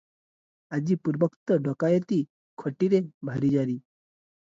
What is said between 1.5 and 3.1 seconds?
ଡକାଏତି ଖଟିରେ